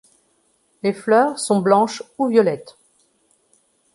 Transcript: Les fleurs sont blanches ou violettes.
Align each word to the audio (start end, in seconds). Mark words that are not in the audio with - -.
Les 0.81 0.93
fleurs 0.93 1.37
sont 1.37 1.59
blanches 1.59 2.01
ou 2.17 2.25
violettes. 2.27 2.75